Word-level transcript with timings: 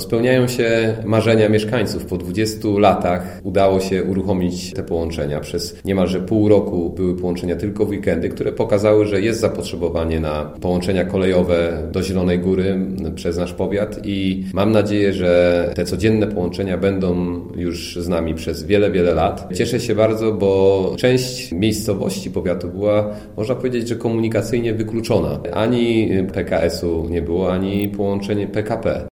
Spełniają 0.00 0.48
się 0.48 0.96
marzenia 1.04 1.48
mieszkańców. 1.48 2.06
Po 2.06 2.16
20 2.16 2.68
latach 2.78 3.40
udało 3.42 3.80
się 3.80 4.04
uruchomić 4.04 4.72
te 4.72 4.82
połączenia. 4.82 5.40
Przez 5.40 5.84
niemalże 5.84 6.20
pół 6.20 6.48
roku 6.48 6.90
były 6.90 7.16
połączenia 7.16 7.56
tylko 7.56 7.86
w 7.86 7.88
weekendy, 7.88 8.28
które 8.28 8.52
pokazały, 8.52 9.06
że 9.06 9.20
jest 9.20 9.40
zapotrzebowanie 9.40 10.20
na 10.20 10.44
połączenia 10.60 11.04
kolejowe 11.04 11.82
do 11.92 12.02
Zielonej 12.02 12.38
Góry 12.38 12.78
przez 13.14 13.36
nasz 13.36 13.52
powiat 13.52 14.00
i 14.04 14.44
mam 14.52 14.72
nadzieję, 14.72 15.12
że 15.12 15.72
te 15.74 15.84
codzienne 15.84 16.26
połączenia 16.26 16.78
będą 16.78 17.40
już 17.54 17.96
z 17.96 18.08
nami 18.08 18.34
przez 18.34 18.64
wiele, 18.64 18.90
wiele 18.90 19.14
lat. 19.14 19.48
Cieszę 19.54 19.80
się 19.80 19.94
bardzo, 19.94 20.32
bo 20.32 20.92
część 20.96 21.52
miejscowości 21.52 22.30
powiatu 22.30 22.68
była, 22.68 23.14
można 23.36 23.54
powiedzieć, 23.54 23.88
że 23.88 23.96
komunikacyjnie 23.96 24.74
wykluczona. 24.74 25.40
Ani 25.52 26.10
PKS-u 26.34 27.08
nie 27.08 27.22
było, 27.22 27.52
ani 27.52 27.88
połączenie 27.88 28.46
PKP. 28.46 29.04